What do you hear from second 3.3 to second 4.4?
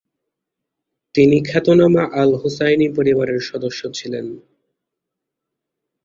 সদস্য ছিলেন।